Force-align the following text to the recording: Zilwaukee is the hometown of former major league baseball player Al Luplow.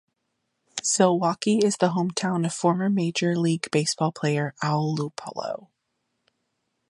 Zilwaukee 0.81 1.63
is 1.63 1.77
the 1.77 1.91
hometown 1.91 2.43
of 2.43 2.51
former 2.55 2.89
major 2.89 3.37
league 3.37 3.69
baseball 3.69 4.11
player 4.11 4.55
Al 4.59 4.95
Luplow. 4.95 5.67